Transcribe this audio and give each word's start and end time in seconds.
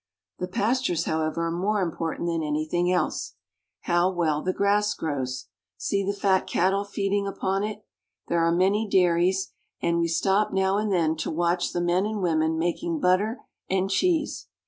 The 0.39 0.47
pastures, 0.47 1.05
however, 1.05 1.43
are 1.45 1.51
more 1.51 1.79
important 1.79 2.27
than 2.27 2.41
any 2.41 2.65
thing 2.67 2.91
else. 2.91 3.35
How 3.81 4.09
well 4.09 4.41
the 4.41 4.51
grass 4.51 4.95
grows. 4.95 5.45
See 5.77 6.03
the 6.03 6.11
fat 6.11 6.47
cattle 6.47 6.83
feeding 6.83 7.27
upon 7.27 7.63
it. 7.63 7.85
There 8.27 8.43
are 8.43 8.51
many 8.51 8.87
dai 8.89 9.09
ries, 9.09 9.51
and 9.79 9.99
we 9.99 10.07
stop 10.07 10.53
now 10.53 10.77
and 10.79 10.91
then 10.91 11.15
to 11.17 11.29
watch 11.29 11.71
the 11.71 11.81
men 11.81 12.07
and 12.07 12.19
women 12.19 12.57
making 12.57 12.99
butter 12.99 13.41
and 13.69 13.91
cheese. 13.91 14.47